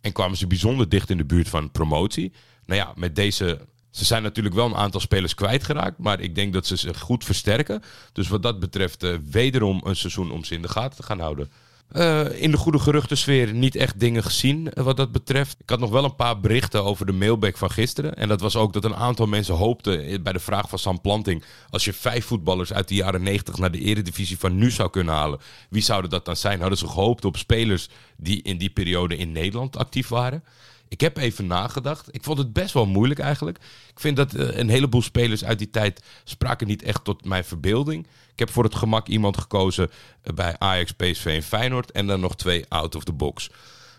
En 0.00 0.12
kwamen 0.12 0.36
ze 0.36 0.46
bijzonder 0.46 0.88
dicht 0.88 1.10
in 1.10 1.16
de 1.16 1.24
buurt 1.24 1.48
van 1.48 1.70
promotie. 1.70 2.32
Nou 2.64 2.80
ja, 2.80 2.92
met 2.96 3.16
deze 3.16 3.68
ze 3.90 4.04
zijn 4.04 4.22
natuurlijk 4.22 4.54
wel 4.54 4.66
een 4.66 4.76
aantal 4.76 5.00
spelers 5.00 5.34
kwijtgeraakt, 5.34 5.98
maar 5.98 6.20
ik 6.20 6.34
denk 6.34 6.52
dat 6.52 6.66
ze 6.66 6.76
zich 6.76 7.00
goed 7.00 7.24
versterken. 7.24 7.82
Dus 8.12 8.28
wat 8.28 8.42
dat 8.42 8.60
betreft, 8.60 9.06
wederom 9.30 9.80
een 9.84 9.96
seizoen 9.96 10.30
om 10.30 10.44
ze 10.44 10.54
in 10.54 10.62
de 10.62 10.68
gaten 10.68 10.96
te 10.96 11.02
gaan 11.02 11.20
houden. 11.20 11.50
Uh, 11.92 12.42
in 12.42 12.50
de 12.50 12.56
goede 12.56 12.78
geruchtensfeer 12.78 13.54
niet 13.54 13.76
echt 13.76 14.00
dingen 14.00 14.22
gezien 14.22 14.70
uh, 14.74 14.84
wat 14.84 14.96
dat 14.96 15.12
betreft. 15.12 15.56
Ik 15.60 15.70
had 15.70 15.78
nog 15.78 15.90
wel 15.90 16.04
een 16.04 16.14
paar 16.14 16.40
berichten 16.40 16.84
over 16.84 17.06
de 17.06 17.12
mailback 17.12 17.56
van 17.56 17.70
gisteren. 17.70 18.14
En 18.14 18.28
dat 18.28 18.40
was 18.40 18.56
ook 18.56 18.72
dat 18.72 18.84
een 18.84 18.94
aantal 18.94 19.26
mensen 19.26 19.54
hoopten 19.54 20.22
bij 20.22 20.32
de 20.32 20.38
vraag 20.38 20.68
van 20.68 20.78
Sam 20.78 21.00
Planting... 21.00 21.44
als 21.70 21.84
je 21.84 21.92
vijf 21.92 22.24
voetballers 22.24 22.72
uit 22.72 22.88
de 22.88 22.94
jaren 22.94 23.22
90 23.22 23.58
naar 23.58 23.70
de 23.70 23.80
eredivisie 23.80 24.38
van 24.38 24.56
nu 24.56 24.70
zou 24.70 24.90
kunnen 24.90 25.14
halen... 25.14 25.40
wie 25.70 25.82
zouden 25.82 26.10
dat 26.10 26.24
dan 26.24 26.36
zijn? 26.36 26.60
Hadden 26.60 26.78
ze 26.78 26.86
gehoopt 26.86 27.24
op 27.24 27.36
spelers 27.36 27.88
die 28.16 28.42
in 28.42 28.58
die 28.58 28.70
periode 28.70 29.16
in 29.16 29.32
Nederland 29.32 29.76
actief 29.76 30.08
waren... 30.08 30.44
Ik 30.90 31.00
heb 31.00 31.16
even 31.16 31.46
nagedacht. 31.46 32.14
Ik 32.14 32.24
vond 32.24 32.38
het 32.38 32.52
best 32.52 32.74
wel 32.74 32.86
moeilijk 32.86 33.20
eigenlijk. 33.20 33.58
Ik 33.90 34.00
vind 34.00 34.16
dat 34.16 34.34
uh, 34.34 34.56
een 34.56 34.68
heleboel 34.68 35.02
spelers 35.02 35.44
uit 35.44 35.58
die 35.58 35.70
tijd 35.70 36.02
spraken 36.24 36.66
niet 36.66 36.82
echt 36.82 37.04
tot 37.04 37.24
mijn 37.24 37.44
verbeelding. 37.44 38.06
Ik 38.32 38.38
heb 38.38 38.50
voor 38.50 38.64
het 38.64 38.74
gemak 38.74 39.06
iemand 39.06 39.38
gekozen 39.38 39.90
uh, 39.90 40.34
bij 40.34 40.58
Ajax, 40.58 40.92
PSV 40.92 41.24
en 41.26 41.42
Feyenoord. 41.42 41.90
En 41.90 42.06
dan 42.06 42.20
nog 42.20 42.36
twee 42.36 42.64
out 42.68 42.94
of 42.94 43.04
the 43.04 43.12
box. 43.12 43.50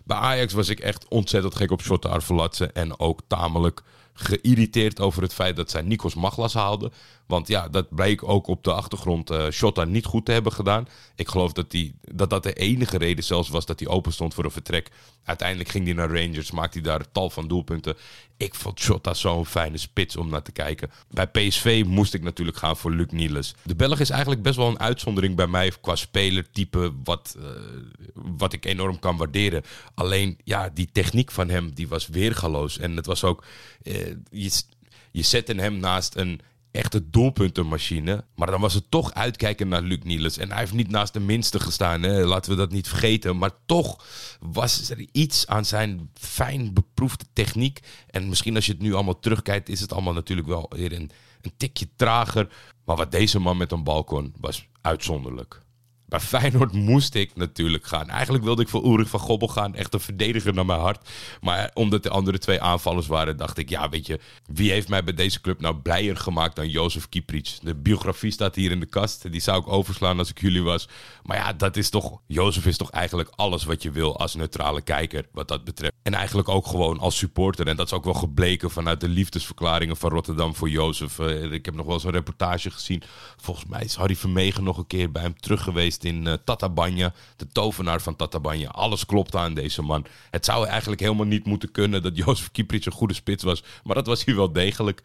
Bij 0.04 0.18
Ajax 0.18 0.54
was 0.54 0.70
ik 0.70 0.80
echt 0.80 1.08
ontzettend 1.08 1.56
gek 1.56 1.72
op 1.72 1.82
Shota 1.82 2.10
Arvelatse. 2.10 2.66
En 2.66 3.00
ook 3.00 3.22
tamelijk 3.28 3.82
geïrriteerd 4.14 5.00
over 5.00 5.22
het 5.22 5.34
feit 5.34 5.56
dat 5.56 5.72
zij 5.72 5.82
Nikos 5.82 6.16
Maglas 6.16 6.54
haalden. 6.54 6.92
Want 7.26 7.48
ja, 7.48 7.68
dat 7.68 7.96
bleek 7.96 8.24
ook 8.24 8.48
op 8.48 8.64
de 8.64 8.74
achtergrond 8.74 9.32
uh, 9.32 9.50
Shota 9.50 9.84
niet 9.84 10.06
goed 10.06 10.26
te 10.26 10.32
hebben 10.32 10.52
gedaan. 10.52 10.88
Ik 11.16 11.28
geloof 11.28 11.52
dat, 11.52 11.72
die, 11.72 11.96
dat 12.02 12.30
dat 12.30 12.44
de 12.44 12.54
enige 12.54 12.98
reden 12.98 13.24
zelfs 13.24 13.50
was 13.50 13.66
dat 13.66 13.80
hij 13.80 13.90
open 13.90 14.14
stond 14.14 14.34
voor 14.34 14.44
een 14.44 14.52
vertrek. 14.52 14.90
Uiteindelijk 15.24 15.70
ging 15.70 15.86
hij 15.86 15.94
naar 15.94 16.10
Rangers, 16.10 16.52
maakte 16.52 16.80
hij 16.80 16.88
daar 16.88 17.12
tal 17.12 17.30
van 17.30 17.48
doelpunten. 17.48 17.98
Ik 18.38 18.56
vond 18.56 18.80
Shota 18.80 19.14
zo'n 19.14 19.46
fijne 19.46 19.78
spits 19.78 20.16
om 20.16 20.30
naar 20.30 20.42
te 20.42 20.52
kijken. 20.52 20.92
Bij 21.10 21.28
PSV 21.28 21.84
moest 21.88 22.14
ik 22.14 22.24
natuurlijk 22.24 22.58
gaan 22.58 22.78
voor 22.78 22.92
Luc 22.92 23.08
Niels. 23.10 23.56
De 23.64 23.76
Belg 23.76 24.00
is 24.00 24.10
eigenlijk 24.10 24.42
best 24.42 24.56
wel 24.56 24.68
een 24.68 24.80
uitzondering 24.80 25.36
bij 25.36 25.48
mij 25.48 25.72
qua 25.82 25.96
spelertype, 25.96 26.94
wat, 27.04 27.36
uh, 27.38 27.46
wat 28.14 28.54
ik 28.54 28.66
enorm 28.66 29.00
kan 29.00 29.18
waarderen. 29.18 29.64
Alleen, 29.94 30.38
ja, 30.44 30.70
die 30.74 30.90
techniek 30.92 31.32
van 31.32 31.50
hem, 31.50 31.74
die 31.74 31.88
was 31.88 32.08
weergaloos. 32.08 32.78
En 32.78 32.96
het 32.96 33.06
was 33.06 33.24
ook, 33.24 33.44
uh, 33.84 34.01
je, 34.30 34.52
je 35.12 35.22
zette 35.22 35.54
hem 35.54 35.78
naast 35.78 36.16
een 36.16 36.42
echte 36.72 37.10
doelpuntenmachine. 37.10 38.24
Maar 38.36 38.52
dan 38.52 38.62
was 38.62 38.74
het 38.74 38.92
toch 38.92 39.14
uitkijken 39.14 39.68
naar 39.68 39.82
Luc 39.82 40.00
Niels. 40.04 40.38
En 40.38 40.50
hij 40.50 40.60
heeft 40.60 40.74
niet 40.74 40.90
naast 40.90 41.14
de 41.14 41.20
minste 41.20 41.60
gestaan, 41.60 42.02
hè? 42.02 42.26
laten 42.26 42.52
we 42.52 42.58
dat 42.58 42.72
niet 42.72 42.88
vergeten. 42.88 43.38
Maar 43.38 43.52
toch 43.66 44.06
was 44.40 44.90
er 44.90 45.06
iets 45.12 45.48
aan 45.48 45.66
zijn 45.66 46.10
fijn 46.14 46.74
beproefde 46.74 47.26
techniek. 47.34 47.80
En 48.10 48.30
misschien 48.30 48.56
als 48.56 48.66
je 48.66 48.72
het 48.72 48.82
nu 48.82 48.94
allemaal 48.94 49.20
terugkijkt, 49.20 49.70
is 49.70 49.80
het 49.80 49.94
allemaal 49.94 50.14
natuurlijk 50.14 50.48
wel 50.48 50.72
weer 50.76 50.92
een, 50.92 51.12
een 51.42 51.54
tikje 51.58 51.88
trager. 51.96 52.48
Maar 52.86 52.96
wat 52.96 53.12
deze 53.12 53.40
man 53.40 53.58
met 53.58 53.72
een 53.72 53.84
bal 53.84 54.04
kon, 54.04 54.34
was 54.40 54.68
uitzonderlijk. 54.82 55.62
Bij 56.12 56.20
Feyenoord 56.20 56.72
moest 56.72 57.16
ik 57.16 57.36
natuurlijk 57.36 57.86
gaan. 57.86 58.10
Eigenlijk 58.10 58.44
wilde 58.44 58.62
ik 58.62 58.68
voor 58.68 58.86
Ulrich 58.86 59.10
van 59.10 59.20
Gobbel 59.20 59.48
gaan. 59.48 59.76
Echt 59.76 59.94
een 59.94 60.00
verdediger 60.00 60.54
naar 60.54 60.66
mijn 60.66 60.80
hart. 60.80 61.10
Maar 61.42 61.72
omdat 61.74 62.04
de 62.04 62.10
andere 62.10 62.38
twee 62.38 62.62
aanvallers 62.62 63.08
waren, 63.08 63.38
dacht 63.38 63.58
ik... 63.58 63.70
Ja, 63.70 63.90
weet 63.90 64.08
je, 64.08 64.20
wie 64.46 64.72
heeft 64.72 64.90
mij 64.90 65.04
bij 65.04 65.14
deze 65.14 65.42
club 65.42 65.62
nou 65.62 65.76
blijer 65.76 66.18
gemaakt 66.18 66.56
dan 66.56 66.70
Jozef 66.70 67.10
Kieprits? 67.10 67.60
De 67.60 67.76
biografie 67.76 68.32
staat 68.32 68.56
hier 68.56 68.72
in 68.72 68.80
de 68.80 68.86
kast. 68.86 69.32
Die 69.32 69.42
zou 69.42 69.62
ik 69.62 69.68
overslaan 69.68 70.18
als 70.18 70.30
ik 70.30 70.42
jullie 70.42 70.64
was. 70.64 70.88
Maar 71.24 71.38
ja, 71.38 71.54
dat 71.54 71.78
is 71.78 71.90
toch... 71.90 72.20
Jozef 72.28 72.66
is 72.66 72.78
toch 72.78 72.92
eigenlijk 72.92 73.30
alles 73.36 73.64
wat 73.64 73.84
je 73.84 73.92
wil 73.92 74.18
als 74.18 74.36
neutrale 74.36 74.82
kijker, 74.82 75.26
wat 75.32 75.48
dat 75.48 75.64
betreft. 75.64 75.94
En 76.04 76.14
eigenlijk 76.14 76.50
ook 76.50 76.68
gewoon 76.68 77.00
als 77.00 77.18
supporter. 77.18 77.68
En 77.68 77.76
dat 77.76 77.86
is 77.86 77.94
ook 77.94 78.04
wel 78.04 78.14
gebleken 78.14 78.72
vanuit 78.72 79.00
de 79.00 79.10
liefdesverklaringen 79.10 79.98
van 79.98 80.10
Rotterdam 80.10 80.56
voor 80.56 80.70
Jozef. 80.70 81.20
Uh, 81.20 81.52
ik 81.52 81.66
heb 81.66 81.76
nog 81.76 81.86
wel 81.86 81.96
eens 81.96 82.04
een 82.04 82.12
reportage 82.12 82.72
gezien. 82.72 83.04
Volgens 83.38 83.66
mij 83.66 83.84
is 83.84 83.96
Harry 83.96 84.16
Vermegen 84.16 84.64
nog 84.64 84.78
een 84.78 84.88
keer 84.88 85.12
bij 85.12 85.22
hem 85.22 85.40
terug 85.40 85.64
geweest 85.64 86.00
in 86.06 86.26
uh, 86.26 86.34
Tatabanya. 86.44 87.14
De 87.36 87.48
tovenaar 87.48 88.02
van 88.02 88.16
Tatabanya. 88.16 88.70
Alles 88.70 89.06
klopt 89.06 89.36
aan 89.36 89.54
deze 89.54 89.82
man. 89.82 90.06
Het 90.30 90.46
zou 90.46 90.68
eigenlijk 90.68 91.02
helemaal 91.02 91.26
niet 91.26 91.46
moeten 91.46 91.72
kunnen 91.72 92.02
dat 92.02 92.18
Jozef 92.26 92.52
Kieprits 92.52 92.86
een 92.86 92.92
goede 92.92 93.14
spits 93.14 93.44
was. 93.44 93.64
Maar 93.84 93.96
dat 93.96 94.08
was 94.08 94.26
hij 94.26 94.36
wel 94.36 94.52
degelijk. 94.52 95.02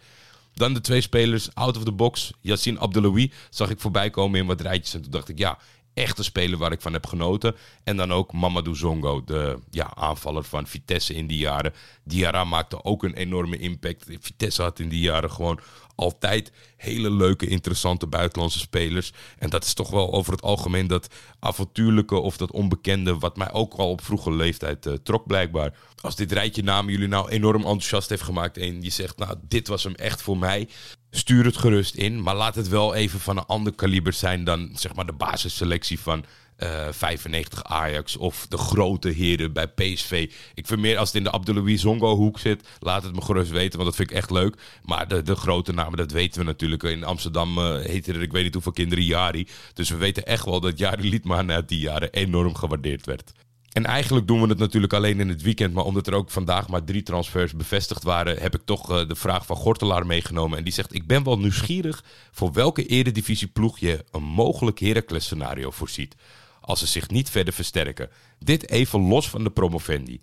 Dan 0.54 0.74
de 0.74 0.80
twee 0.80 1.00
spelers 1.00 1.54
out 1.54 1.76
of 1.76 1.84
the 1.84 1.92
box. 1.92 2.32
Yassine 2.40 2.78
Abdeloui 2.78 3.32
zag 3.50 3.70
ik 3.70 3.80
voorbij 3.80 4.10
komen 4.10 4.40
in 4.40 4.46
wat 4.46 4.60
rijtjes. 4.60 4.94
En 4.94 5.02
toen 5.02 5.10
dacht 5.10 5.28
ik, 5.28 5.38
ja, 5.38 5.58
echte 5.96 6.22
speler 6.22 6.58
waar 6.58 6.72
ik 6.72 6.80
van 6.80 6.92
heb 6.92 7.06
genoten. 7.06 7.56
En 7.84 7.96
dan 7.96 8.12
ook 8.12 8.32
Mamadou 8.32 8.76
Zongo, 8.76 9.24
de 9.24 9.58
ja, 9.70 9.94
aanvaller 9.94 10.44
van 10.44 10.66
Vitesse 10.66 11.14
in 11.14 11.26
die 11.26 11.38
jaren. 11.38 11.72
Diarra 12.04 12.44
maakte 12.44 12.84
ook 12.84 13.02
een 13.02 13.14
enorme 13.14 13.58
impact. 13.58 14.04
Vitesse 14.20 14.62
had 14.62 14.78
in 14.78 14.88
die 14.88 15.00
jaren 15.00 15.30
gewoon 15.30 15.60
altijd 15.94 16.52
hele 16.76 17.10
leuke, 17.10 17.46
interessante 17.46 18.06
buitenlandse 18.06 18.58
spelers. 18.58 19.12
En 19.38 19.50
dat 19.50 19.64
is 19.64 19.74
toch 19.74 19.90
wel 19.90 20.12
over 20.12 20.32
het 20.32 20.42
algemeen 20.42 20.86
dat 20.86 21.14
avontuurlijke 21.38 22.16
of 22.16 22.36
dat 22.36 22.50
onbekende, 22.50 23.18
wat 23.18 23.36
mij 23.36 23.52
ook 23.52 23.74
al 23.74 23.90
op 23.90 24.04
vroege 24.04 24.32
leeftijd 24.32 24.86
uh, 24.86 24.94
trok 25.02 25.26
blijkbaar. 25.26 25.74
Als 26.00 26.16
dit 26.16 26.32
rijtje 26.32 26.62
namen 26.62 26.92
jullie 26.92 27.08
nou 27.08 27.28
enorm 27.28 27.62
enthousiast 27.62 28.08
heeft 28.08 28.22
gemaakt 28.22 28.58
en 28.58 28.82
je 28.82 28.90
zegt, 28.90 29.18
nou, 29.18 29.36
dit 29.42 29.68
was 29.68 29.84
hem 29.84 29.94
echt 29.94 30.22
voor 30.22 30.38
mij. 30.38 30.68
Stuur 31.16 31.44
het 31.44 31.56
gerust 31.56 31.94
in, 31.94 32.22
maar 32.22 32.34
laat 32.34 32.54
het 32.54 32.68
wel 32.68 32.94
even 32.94 33.20
van 33.20 33.36
een 33.36 33.46
ander 33.46 33.74
kaliber 33.74 34.12
zijn 34.12 34.44
dan 34.44 34.70
zeg 34.74 34.94
maar 34.94 35.06
de 35.06 35.12
basisselectie 35.12 36.00
van 36.00 36.24
eh 36.56 36.86
95 36.90 37.64
Ajax 37.64 38.16
of 38.16 38.46
de 38.48 38.58
grote 38.58 39.08
heren 39.08 39.52
bij 39.52 39.66
PSV. 39.66 40.30
Ik 40.54 40.66
vind 40.66 40.80
meer 40.80 40.98
als 40.98 41.08
het 41.08 41.16
in 41.16 41.24
de 41.24 41.30
Abdelouis 41.30 41.80
Zongo 41.80 42.16
hoek 42.16 42.38
zit, 42.38 42.68
laat 42.80 43.02
het 43.02 43.14
me 43.14 43.20
gerust 43.20 43.50
weten, 43.50 43.78
want 43.78 43.84
dat 43.84 43.96
vind 43.96 44.10
ik 44.10 44.16
echt 44.16 44.30
leuk. 44.30 44.56
Maar 44.82 45.08
de, 45.08 45.22
de 45.22 45.36
grote 45.36 45.72
namen, 45.72 45.96
dat 45.96 46.10
weten 46.10 46.40
we 46.40 46.46
natuurlijk. 46.46 46.82
In 46.82 47.04
Amsterdam 47.04 47.58
uh, 47.58 47.78
heette 47.80 48.12
er, 48.12 48.22
ik 48.22 48.32
weet 48.32 48.44
niet 48.44 48.54
hoeveel 48.54 48.72
kinderen, 48.72 49.04
Jari. 49.04 49.46
Dus 49.74 49.90
we 49.90 49.96
weten 49.96 50.26
echt 50.26 50.44
wel 50.44 50.60
dat 50.60 50.78
Jari 50.78 51.10
Liedman 51.10 51.50
uit 51.50 51.68
die 51.68 51.80
jaren 51.80 52.12
enorm 52.12 52.54
gewaardeerd 52.54 53.06
werd. 53.06 53.32
En 53.76 53.86
eigenlijk 53.86 54.26
doen 54.26 54.40
we 54.40 54.48
het 54.48 54.58
natuurlijk 54.58 54.92
alleen 54.92 55.20
in 55.20 55.28
het 55.28 55.42
weekend. 55.42 55.74
Maar 55.74 55.84
omdat 55.84 56.06
er 56.06 56.14
ook 56.14 56.30
vandaag 56.30 56.68
maar 56.68 56.84
drie 56.84 57.02
transfers 57.02 57.52
bevestigd 57.52 58.02
waren, 58.02 58.38
heb 58.38 58.54
ik 58.54 58.60
toch 58.64 58.90
uh, 58.90 59.08
de 59.08 59.14
vraag 59.14 59.46
van 59.46 59.56
Gortelaar 59.56 60.06
meegenomen. 60.06 60.58
En 60.58 60.64
die 60.64 60.72
zegt: 60.72 60.94
Ik 60.94 61.06
ben 61.06 61.24
wel 61.24 61.38
nieuwsgierig 61.38 62.04
voor 62.30 62.52
welke 62.52 62.86
eredivisieploeg 62.86 63.78
je 63.78 64.04
een 64.10 64.22
mogelijk 64.22 64.78
Heracles 64.78 65.24
scenario 65.24 65.70
voorziet. 65.70 66.14
Als 66.60 66.78
ze 66.78 66.86
zich 66.86 67.08
niet 67.10 67.30
verder 67.30 67.54
versterken. 67.54 68.10
Dit 68.38 68.70
even 68.70 69.00
los 69.00 69.28
van 69.28 69.44
de 69.44 69.50
promovendi. 69.50 70.20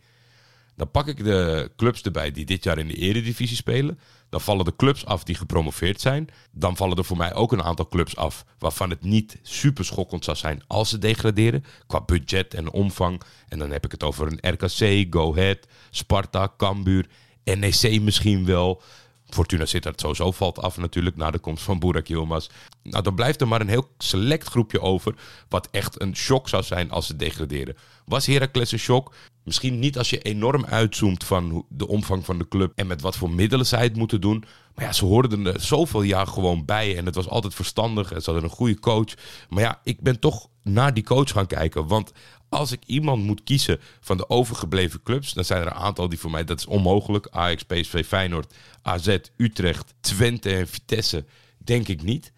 Dan 0.76 0.92
pak 0.92 1.08
ik 1.08 1.24
de 1.24 1.72
clubs 1.76 2.02
erbij 2.02 2.32
die 2.32 2.46
dit 2.46 2.64
jaar 2.64 2.78
in 2.78 2.88
de 2.88 2.96
eredivisie 2.96 3.58
spelen. 3.58 4.00
Dan 4.30 4.42
vallen 4.42 4.66
de 4.66 4.76
clubs 4.76 5.06
af 5.06 5.24
die 5.24 5.36
gepromoveerd 5.36 6.02
zijn. 6.02 6.30
Dan 6.52 6.78
vallen 6.78 6.98
er 6.98 7.06
voor 7.06 7.18
mij 7.18 7.34
ook 7.34 7.52
een 7.52 7.64
aantal 7.64 7.88
clubs 7.88 8.16
af 8.16 8.46
waarvan 8.60 8.90
het 8.90 9.04
niet 9.04 9.40
super 9.42 9.86
schokkend 9.86 10.24
zou 10.24 10.38
zijn 10.38 10.64
als 10.68 10.90
ze 10.90 10.98
degraderen. 10.98 11.66
Qua 11.88 12.02
budget 12.02 12.54
en 12.54 12.72
omvang. 12.72 13.22
En 13.48 13.60
dan 13.60 13.72
heb 13.72 13.86
ik 13.86 13.92
het 13.92 14.04
over 14.04 14.28
een 14.28 14.52
RKC, 14.52 15.14
Go 15.14 15.32
Ahead, 15.32 15.68
Sparta, 15.90 16.54
Cambuur, 16.58 17.08
NEC 17.44 18.02
misschien 18.02 18.46
wel. 18.46 18.82
Fortuna 19.34 19.66
Sittard 19.66 20.00
sowieso 20.00 20.32
valt 20.32 20.60
af 20.60 20.78
natuurlijk 20.78 21.16
na 21.16 21.32
de 21.32 21.40
komst 21.40 21.64
van 21.64 21.80
Burak 21.80 22.08
Yilmaz. 22.08 22.48
Nou, 22.84 23.04
dan 23.04 23.16
blijft 23.16 23.42
er 23.42 23.48
maar 23.48 23.62
een 23.62 23.68
heel 23.68 23.90
select 23.98 24.48
groepje 24.48 24.82
over 24.82 25.16
wat 25.50 25.68
echt 25.72 26.02
een 26.02 26.16
shock 26.16 26.50
zou 26.50 26.64
zijn 26.64 26.92
als 26.92 27.08
ze 27.08 27.16
degraderen. 27.16 27.76
Was 28.06 28.26
Heracles 28.26 28.72
een 28.72 28.80
shock? 28.80 29.14
Misschien 29.44 29.80
niet 29.80 29.98
als 29.98 30.10
je 30.10 30.22
enorm 30.22 30.66
uitzoomt 30.66 31.24
van 31.24 31.66
de 31.70 31.88
omvang 31.88 32.26
van 32.26 32.38
de 32.38 32.48
club 32.48 32.72
en 32.76 32.88
met 32.88 33.02
wat 33.02 33.16
voor 33.16 33.32
middelen 33.32 33.66
zij 33.66 33.84
het 33.84 33.96
moeten 33.96 34.22
doen. 34.22 34.44
Maar 34.76 34.86
ja, 34.86 34.92
ze 34.92 35.06
hoorden 35.06 35.46
er 35.46 35.62
zoveel 35.62 36.02
jaar 36.02 36.28
gewoon 36.28 36.66
bij 36.66 36.98
en 36.98 37.06
het 37.06 37.16
was 37.16 37.30
altijd 37.30 37.54
verstandig 37.54 38.12
en 38.12 38.22
ze 38.22 38.32
hadden 38.32 38.50
een 38.50 38.56
goede 38.56 38.80
coach. 38.80 39.14
Maar 39.50 39.64
ja, 39.64 39.80
ik 39.84 40.02
ben 40.02 40.20
toch 40.20 40.48
naar 40.64 40.94
die 40.94 41.04
coach 41.04 41.32
gaan 41.32 41.48
kijken, 41.48 41.88
want 41.88 42.12
als 42.54 42.72
ik 42.72 42.82
iemand 42.86 43.24
moet 43.24 43.44
kiezen 43.44 43.80
van 44.00 44.18
de 44.18 44.30
overgebleven 44.30 45.04
clubs, 45.04 45.34
dan 45.34 45.46
zijn 45.46 45.62
er 45.62 45.68
een 45.68 45.74
aantal 45.74 46.10
die 46.10 46.20
voor 46.20 46.32
mij, 46.32 46.44
dat 46.44 46.60
is 46.60 46.66
onmogelijk. 46.66 47.28
Ajax, 47.32 47.64
PSV, 47.64 48.06
Feyenoord, 48.06 48.54
AZ, 48.82 49.18
Utrecht, 49.38 49.94
Twente 50.00 50.56
en 50.56 50.68
Vitesse, 50.68 51.26
denk 51.58 51.88
ik 51.88 52.02
niet. 52.04 52.32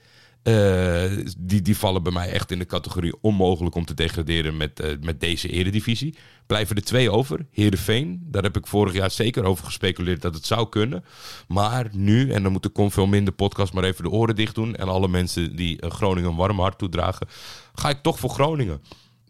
Uh, 0.44 1.26
die, 1.38 1.62
die 1.62 1.78
vallen 1.78 2.04
bij 2.04 2.12
mij 2.12 2.32
echt 2.32 2.52
in 2.52 2.60
de 2.60 2.66
categorie 2.66 3.14
onmogelijk 3.22 3.76
om 3.76 3.86
te 3.86 3.94
degraderen 3.94 4.58
met, 4.58 4.82
uh, 4.82 4.92
met 5.02 5.20
deze 5.20 5.50
eredivisie. 5.50 6.16
Blijven 6.48 6.76
er 6.76 6.84
twee 6.84 7.12
over. 7.12 7.46
Heerenveen, 7.52 8.20
daar 8.24 8.44
heb 8.44 8.58
ik 8.58 8.68
vorig 8.68 8.94
jaar 8.94 9.12
zeker 9.12 9.44
over 9.44 9.66
gespeculeerd 9.66 10.22
dat 10.22 10.36
het 10.36 10.46
zou 10.46 10.70
kunnen. 10.70 11.06
Maar 11.48 11.90
nu, 11.92 12.32
en 12.32 12.44
dan 12.44 12.52
moet 12.52 12.66
ik 12.66 12.92
veel 12.92 13.08
minder 13.08 13.34
podcast 13.34 13.74
maar 13.74 13.84
even 13.84 14.04
de 14.04 14.10
oren 14.10 14.36
dicht 14.36 14.56
doen... 14.56 14.76
en 14.76 14.88
alle 14.88 15.08
mensen 15.08 15.56
die 15.56 15.82
uh, 15.82 15.90
Groningen 15.90 16.30
een 16.30 16.36
warm 16.36 16.60
hart 16.60 16.78
toedragen... 16.78 17.28
ga 17.74 17.90
ik 17.90 18.02
toch 18.02 18.20
voor 18.20 18.30
Groningen. 18.30 18.82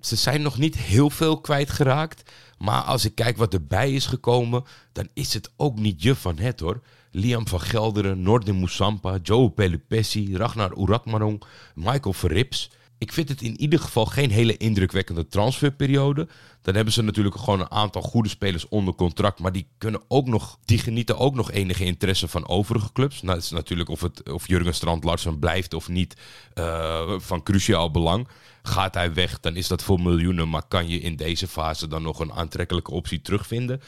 Ze 0.05 0.15
zijn 0.15 0.41
nog 0.41 0.57
niet 0.57 0.77
heel 0.77 1.09
veel 1.09 1.41
kwijtgeraakt. 1.41 2.31
Maar 2.57 2.81
als 2.81 3.05
ik 3.05 3.15
kijk 3.15 3.37
wat 3.37 3.53
erbij 3.53 3.91
is 3.91 4.05
gekomen, 4.05 4.63
dan 4.91 5.07
is 5.13 5.33
het 5.33 5.51
ook 5.57 5.79
niet 5.79 6.01
je 6.01 6.15
van 6.15 6.37
het 6.37 6.59
hoor. 6.59 6.81
Liam 7.11 7.47
van 7.47 7.61
Gelderen, 7.61 8.21
Nordin 8.21 8.55
Moussampa, 8.55 9.17
Joe 9.23 9.49
Pelupessi, 9.49 10.37
Ragnar 10.37 10.77
Uratmarong, 10.77 11.43
Michael 11.75 12.13
Verrips. 12.13 12.71
Ik 12.97 13.13
vind 13.13 13.29
het 13.29 13.41
in 13.41 13.59
ieder 13.59 13.79
geval 13.79 14.05
geen 14.05 14.31
hele 14.31 14.57
indrukwekkende 14.57 15.27
transferperiode. 15.27 16.27
Dan 16.61 16.75
hebben 16.75 16.93
ze 16.93 17.01
natuurlijk 17.01 17.35
gewoon 17.37 17.59
een 17.59 17.71
aantal 17.71 18.01
goede 18.01 18.29
spelers 18.29 18.67
onder 18.67 18.95
contract. 18.95 19.39
Maar 19.39 19.51
die, 19.51 19.67
kunnen 19.77 20.01
ook 20.07 20.27
nog, 20.27 20.57
die 20.65 20.79
genieten 20.79 21.17
ook 21.17 21.35
nog 21.35 21.51
enige 21.51 21.85
interesse 21.85 22.27
van 22.27 22.47
overige 22.47 22.91
clubs. 22.91 23.21
Nou, 23.21 23.35
het 23.35 23.45
is 23.45 23.51
natuurlijk 23.51 23.89
of, 23.89 24.01
het, 24.01 24.31
of 24.31 24.47
Jurgen 24.47 24.75
Strand 24.75 25.03
Larsen 25.03 25.39
blijft 25.39 25.73
of 25.73 25.87
niet 25.87 26.17
uh, 26.53 27.19
van 27.19 27.43
cruciaal 27.43 27.91
belang. 27.91 28.27
Gaat 28.67 28.93
hij 28.93 29.13
weg, 29.13 29.39
dan 29.39 29.55
is 29.55 29.67
dat 29.67 29.83
voor 29.83 30.01
miljoenen. 30.01 30.49
Maar 30.49 30.67
kan 30.67 30.87
je 30.87 30.99
in 30.99 31.15
deze 31.15 31.47
fase 31.47 31.87
dan 31.87 32.01
nog 32.01 32.19
een 32.19 32.33
aantrekkelijke 32.33 32.91
optie 32.91 33.21
terugvinden? 33.21 33.81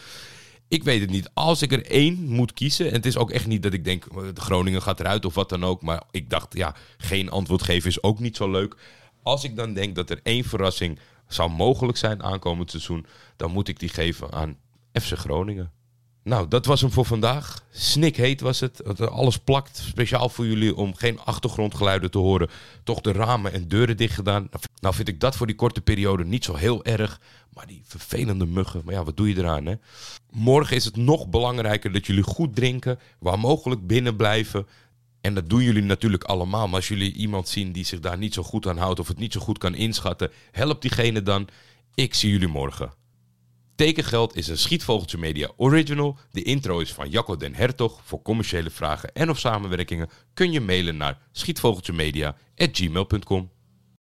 Ik 0.68 0.84
weet 0.84 1.02
het 1.02 1.10
niet. 1.10 1.30
Als 1.34 1.62
ik 1.62 1.72
er 1.72 1.86
één 1.86 2.28
moet 2.28 2.54
kiezen. 2.54 2.88
En 2.88 2.94
het 2.94 3.06
is 3.06 3.18
ook 3.18 3.32
echt 3.32 3.48
niet 3.48 3.64
dat 3.64 3.74
ik 3.74 3.84
denk. 3.84 4.04
De 4.36 4.42
Groningen 4.42 4.82
gaat 4.82 5.00
eruit 5.00 5.26
of 5.26 5.34
wat 5.36 5.50
dan 5.50 5.66
ook. 5.66 5.82
Maar 5.82 6.04
ik 6.12 6.30
dacht, 6.30 6.54
ja, 6.54 6.76
geen 6.98 7.30
antwoord 7.30 7.62
geven 7.62 7.90
is 7.90 8.04
ook 8.04 8.20
niet 8.20 8.36
zo 8.36 8.52
leuk. 8.52 8.76
Als 9.24 9.44
ik 9.44 9.56
dan 9.56 9.74
denk 9.74 9.96
dat 9.96 10.10
er 10.10 10.20
één 10.24 10.44
verrassing 10.44 11.00
zou 11.28 11.50
mogelijk 11.50 11.98
zijn 11.98 12.24
aankomend 12.24 12.70
seizoen. 12.70 13.06
Dan 13.36 13.52
moet 13.52 13.68
ik 13.68 13.80
die 13.80 13.90
geven 13.90 14.32
aan 14.32 14.58
FC 14.94 15.14
Groningen. 15.18 15.72
Nou, 16.24 16.48
dat 16.48 16.66
was 16.66 16.82
hem 16.82 16.92
voor 16.92 17.06
vandaag. 17.06 17.64
Snikheet 17.72 18.42
was 18.42 18.60
het. 18.60 19.00
Alles 19.10 19.38
plakt. 19.38 19.78
Speciaal 19.78 20.30
voor 20.30 20.46
jullie 20.46 20.76
om 20.76 20.96
geen 20.96 21.20
achtergrondgeluiden 21.20 22.12
te 22.12 22.18
horen. 22.18 22.50
Toch 22.84 23.02
de 23.02 23.12
ramen 23.12 23.54
en 23.54 23.68
deuren 23.68 23.98
dicht 23.98 24.14
gedaan. 24.14 24.50
Nou 24.80 24.96
vind 24.96 25.08
ik 25.08 25.20
dat 25.20 25.36
voor 25.36 25.48
die 25.48 25.56
korte 25.56 25.82
periode 25.82 26.26
niet 26.26 26.44
zo 26.44 26.56
heel 26.56 26.86
erg. 26.86 27.22
Maar 27.54 27.68
die 27.68 27.82
vervelende 27.86 28.46
muggen, 28.46 28.82
maar 28.86 28.94
ja, 28.94 29.04
wat 29.04 29.18
doe 29.18 29.30
je 29.30 29.38
eraan 29.38 29.66
hè? 29.66 29.76
Morgen 30.32 30.76
is 30.76 30.86
het 30.86 30.96
nog 30.96 31.30
belangrijker 31.30 31.92
dat 31.92 32.06
jullie 32.06 32.24
goed 32.24 32.56
drinken. 32.56 33.00
Waar 33.20 33.40
mogelijk 33.40 33.88
binnen 33.88 34.16
blijven. 34.16 34.68
En 35.22 35.34
dat 35.34 35.50
doen 35.50 35.64
jullie 35.64 35.84
natuurlijk 35.84 36.24
allemaal. 36.24 36.68
Maar 36.68 36.76
als 36.76 36.88
jullie 36.88 37.14
iemand 37.14 37.48
zien 37.48 37.72
die 37.72 37.86
zich 37.86 38.00
daar 38.00 38.18
niet 38.18 38.34
zo 38.34 38.44
goed 38.44 38.68
aan 38.68 38.78
houdt. 38.78 39.00
Of 39.00 39.08
het 39.08 39.20
niet 39.20 39.34
zo 39.34 39.40
goed 39.40 39.58
kan 39.58 39.76
inschatten. 39.76 40.32
Help 40.52 40.82
diegene 40.82 41.24
dan. 41.24 41.48
Ik 41.94 42.14
zie 42.14 42.32
jullie 42.32 42.48
morgen. 42.48 42.92
Tekengeld 43.76 44.36
is 44.36 44.48
een 44.48 44.58
Schietvogeltje 44.58 45.18
Media 45.18 45.52
original. 45.58 46.18
De 46.32 46.42
intro 46.42 46.80
is 46.80 46.94
van 46.94 47.10
Jacco 47.10 47.36
den 47.36 47.56
Hertog. 47.56 48.02
Voor 48.04 48.22
commerciële 48.22 48.70
vragen 48.70 49.14
en 49.14 49.30
of 49.30 49.40
samenwerkingen 49.40 50.10
kun 50.34 50.52
je 50.52 50.62
mailen 50.62 50.98
naar 50.98 51.20
schietvogeltjemedia.gmail.com. 51.32 53.50